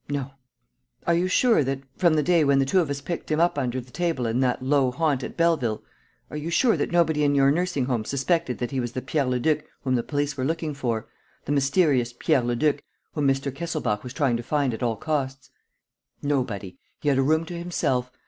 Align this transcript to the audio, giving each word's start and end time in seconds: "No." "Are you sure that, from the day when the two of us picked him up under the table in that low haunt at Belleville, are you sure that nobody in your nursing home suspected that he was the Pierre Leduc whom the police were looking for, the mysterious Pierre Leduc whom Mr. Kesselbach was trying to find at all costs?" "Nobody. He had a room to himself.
"No." 0.09 0.31
"Are 1.05 1.13
you 1.13 1.27
sure 1.27 1.63
that, 1.63 1.81
from 1.95 2.15
the 2.15 2.23
day 2.23 2.43
when 2.43 2.57
the 2.57 2.65
two 2.65 2.79
of 2.79 2.89
us 2.89 3.01
picked 3.01 3.29
him 3.29 3.39
up 3.39 3.55
under 3.55 3.79
the 3.79 3.91
table 3.91 4.25
in 4.25 4.39
that 4.39 4.63
low 4.63 4.89
haunt 4.89 5.23
at 5.23 5.37
Belleville, 5.37 5.83
are 6.31 6.37
you 6.37 6.49
sure 6.49 6.75
that 6.75 6.91
nobody 6.91 7.23
in 7.23 7.35
your 7.35 7.51
nursing 7.51 7.85
home 7.85 8.03
suspected 8.03 8.57
that 8.57 8.71
he 8.71 8.79
was 8.79 8.93
the 8.93 9.01
Pierre 9.03 9.27
Leduc 9.27 9.63
whom 9.83 9.93
the 9.93 10.01
police 10.01 10.35
were 10.35 10.43
looking 10.43 10.73
for, 10.73 11.07
the 11.45 11.51
mysterious 11.51 12.15
Pierre 12.17 12.41
Leduc 12.41 12.81
whom 13.13 13.27
Mr. 13.27 13.53
Kesselbach 13.53 14.03
was 14.03 14.11
trying 14.13 14.37
to 14.37 14.41
find 14.41 14.73
at 14.73 14.81
all 14.81 14.95
costs?" 14.95 15.51
"Nobody. 16.23 16.79
He 17.01 17.09
had 17.09 17.19
a 17.19 17.21
room 17.21 17.45
to 17.45 17.53
himself. 17.55 18.09